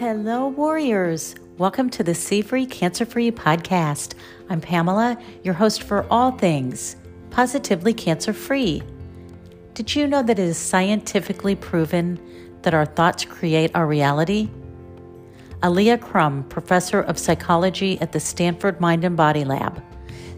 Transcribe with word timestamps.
Hello, 0.00 0.48
warriors. 0.48 1.34
Welcome 1.58 1.90
to 1.90 2.02
the 2.02 2.14
C 2.14 2.40
Free 2.40 2.64
Cancer 2.64 3.04
Free 3.04 3.30
podcast. 3.30 4.14
I'm 4.48 4.58
Pamela, 4.58 5.18
your 5.44 5.52
host 5.52 5.82
for 5.82 6.06
all 6.10 6.30
things 6.30 6.96
positively 7.28 7.92
cancer 7.92 8.32
free. 8.32 8.82
Did 9.74 9.94
you 9.94 10.06
know 10.06 10.22
that 10.22 10.38
it 10.38 10.42
is 10.42 10.56
scientifically 10.56 11.54
proven 11.54 12.18
that 12.62 12.72
our 12.72 12.86
thoughts 12.86 13.26
create 13.26 13.72
our 13.74 13.86
reality? 13.86 14.48
Alia 15.62 15.98
Crum, 15.98 16.44
professor 16.44 17.02
of 17.02 17.18
psychology 17.18 18.00
at 18.00 18.12
the 18.12 18.20
Stanford 18.20 18.80
Mind 18.80 19.04
and 19.04 19.18
Body 19.18 19.44
Lab, 19.44 19.82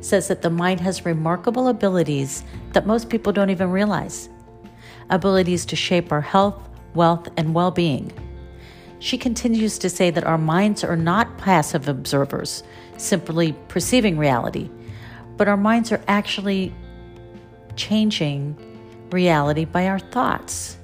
says 0.01 0.27
that 0.27 0.43
the 0.43 0.51
mind 0.51 0.81
has 0.81 1.07
remarkable 1.07 1.69
abilities 1.69 2.43
that 2.73 2.85
most 2.85 3.09
people 3.09 3.33
don't 3.33 3.51
even 3.51 3.71
realize 3.71 4.29
abilities 5.11 5.65
to 5.67 5.77
shape 5.77 6.11
our 6.11 6.21
health, 6.21 6.69
wealth, 6.97 7.29
and 7.37 7.55
well 7.55 7.71
being. 7.71 8.13
She 9.03 9.19
continues 9.19 9.79
to 9.79 9.91
say 9.91 10.11
that 10.11 10.23
our 10.23 10.39
minds 10.39 10.85
are 10.85 10.97
not 10.97 11.37
passive 11.37 11.89
observers, 11.89 12.63
simply 12.99 13.51
perceiving 13.67 14.17
reality, 14.17 14.71
but 15.37 15.49
our 15.49 15.57
minds 15.57 15.91
are 15.91 16.01
actually 16.07 16.73
changing 17.75 18.57
reality 19.11 19.65
by 19.65 19.89
our 19.89 19.99
thoughts. 19.99 20.79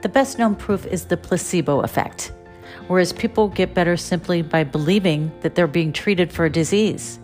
The 0.00 0.08
best 0.08 0.38
known 0.38 0.54
proof 0.54 0.86
is 0.86 1.04
the 1.04 1.18
placebo 1.18 1.80
effect, 1.80 2.32
whereas 2.86 3.12
people 3.12 3.48
get 3.48 3.74
better 3.74 3.98
simply 3.98 4.40
by 4.40 4.64
believing 4.64 5.30
that 5.42 5.54
they're 5.54 5.66
being 5.66 5.92
treated 5.92 6.32
for 6.32 6.46
a 6.46 6.50
disease. 6.50 7.18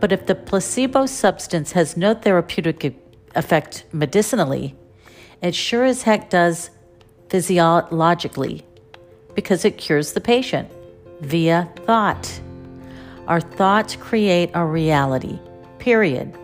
But 0.00 0.12
if 0.12 0.24
the 0.24 0.34
placebo 0.34 1.04
substance 1.04 1.72
has 1.72 1.98
no 1.98 2.14
therapeutic 2.14 2.96
effect 3.34 3.84
medicinally, 3.92 4.74
it 5.42 5.54
sure 5.54 5.84
as 5.84 6.04
heck 6.04 6.30
does 6.30 6.70
physiologically 7.28 8.64
because 9.34 9.64
it 9.64 9.78
cures 9.78 10.12
the 10.12 10.20
patient 10.20 10.70
via 11.20 11.68
thought. 11.86 12.40
Our 13.28 13.40
thoughts 13.40 13.96
create 13.96 14.50
our 14.54 14.66
reality, 14.66 15.38
period. 15.78 16.36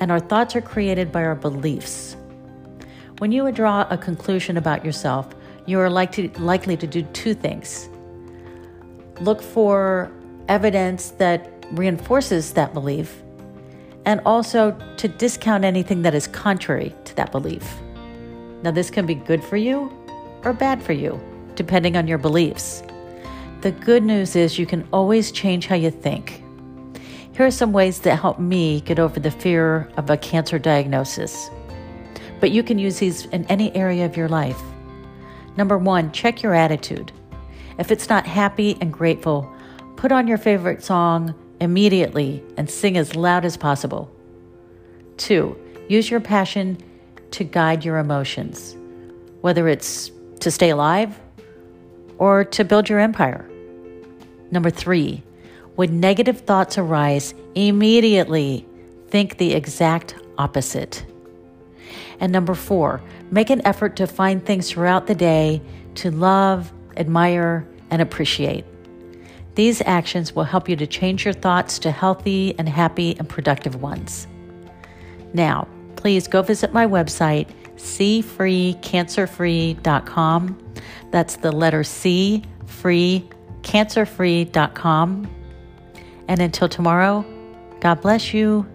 And 0.00 0.12
our 0.12 0.20
thoughts 0.20 0.54
are 0.54 0.60
created 0.60 1.10
by 1.10 1.24
our 1.24 1.34
beliefs. 1.34 2.16
When 3.18 3.32
you 3.32 3.50
draw 3.50 3.86
a 3.90 3.98
conclusion 3.98 4.56
about 4.56 4.84
yourself, 4.84 5.34
you 5.66 5.80
are 5.80 5.90
likely, 5.90 6.28
likely 6.38 6.76
to 6.76 6.86
do 6.86 7.02
two 7.12 7.34
things 7.34 7.88
look 9.20 9.42
for 9.42 10.12
evidence 10.46 11.10
that 11.10 11.66
reinforces 11.72 12.52
that 12.52 12.72
belief, 12.72 13.20
and 14.04 14.20
also 14.24 14.78
to 14.96 15.08
discount 15.08 15.64
anything 15.64 16.02
that 16.02 16.14
is 16.14 16.28
contrary 16.28 16.94
to 17.04 17.16
that 17.16 17.32
belief. 17.32 17.68
Now, 18.62 18.70
this 18.70 18.90
can 18.90 19.06
be 19.06 19.16
good 19.16 19.42
for 19.42 19.56
you 19.56 19.92
or 20.44 20.52
bad 20.52 20.82
for 20.82 20.92
you 20.92 21.20
depending 21.58 21.96
on 21.96 22.06
your 22.06 22.18
beliefs. 22.18 22.84
The 23.62 23.72
good 23.72 24.04
news 24.04 24.36
is 24.36 24.60
you 24.60 24.64
can 24.64 24.86
always 24.92 25.32
change 25.32 25.66
how 25.66 25.74
you 25.74 25.90
think. 25.90 26.40
Here 27.32 27.44
are 27.44 27.50
some 27.50 27.72
ways 27.72 27.98
that 28.00 28.14
help 28.16 28.38
me 28.38 28.80
get 28.82 29.00
over 29.00 29.18
the 29.18 29.32
fear 29.32 29.90
of 29.96 30.08
a 30.08 30.16
cancer 30.16 30.60
diagnosis. 30.60 31.50
But 32.38 32.52
you 32.52 32.62
can 32.62 32.78
use 32.78 33.00
these 33.00 33.26
in 33.26 33.44
any 33.46 33.74
area 33.74 34.06
of 34.06 34.16
your 34.16 34.28
life. 34.28 34.60
Number 35.56 35.76
one, 35.76 36.12
check 36.12 36.44
your 36.44 36.54
attitude. 36.54 37.10
If 37.76 37.90
it's 37.90 38.08
not 38.08 38.24
happy 38.24 38.78
and 38.80 38.92
grateful, 38.92 39.52
put 39.96 40.12
on 40.12 40.28
your 40.28 40.38
favorite 40.38 40.84
song 40.84 41.34
immediately 41.60 42.40
and 42.56 42.70
sing 42.70 42.96
as 42.96 43.16
loud 43.16 43.44
as 43.44 43.56
possible. 43.56 44.08
Two, 45.16 45.58
use 45.88 46.08
your 46.08 46.20
passion 46.20 46.78
to 47.32 47.42
guide 47.42 47.84
your 47.84 47.98
emotions, 47.98 48.76
whether 49.40 49.66
it's 49.66 50.12
to 50.38 50.52
stay 50.52 50.70
alive 50.70 51.18
or 52.18 52.44
to 52.44 52.64
build 52.64 52.88
your 52.88 52.98
empire. 52.98 53.48
Number 54.50 54.70
three, 54.70 55.22
when 55.76 56.00
negative 56.00 56.40
thoughts 56.40 56.76
arise, 56.76 57.34
immediately 57.54 58.66
think 59.08 59.38
the 59.38 59.54
exact 59.54 60.16
opposite. 60.36 61.04
And 62.20 62.32
number 62.32 62.54
four, 62.54 63.00
make 63.30 63.50
an 63.50 63.64
effort 63.66 63.96
to 63.96 64.06
find 64.06 64.44
things 64.44 64.70
throughout 64.70 65.06
the 65.06 65.14
day 65.14 65.62
to 65.96 66.10
love, 66.10 66.72
admire, 66.96 67.66
and 67.90 68.02
appreciate. 68.02 68.64
These 69.54 69.82
actions 69.82 70.34
will 70.34 70.44
help 70.44 70.68
you 70.68 70.76
to 70.76 70.86
change 70.86 71.24
your 71.24 71.34
thoughts 71.34 71.78
to 71.80 71.90
healthy 71.90 72.56
and 72.58 72.68
happy 72.68 73.16
and 73.18 73.28
productive 73.28 73.82
ones. 73.82 74.26
Now, 75.32 75.66
please 75.96 76.28
go 76.28 76.42
visit 76.42 76.72
my 76.72 76.86
website, 76.86 77.48
cfreecancerfree.com 77.78 80.68
that's 81.10 81.36
the 81.36 81.52
letter 81.52 81.84
C, 81.84 82.42
free, 82.66 83.28
cancerfree.com. 83.62 85.30
And 86.28 86.40
until 86.40 86.68
tomorrow, 86.68 87.24
God 87.80 88.02
bless 88.02 88.34
you. 88.34 88.66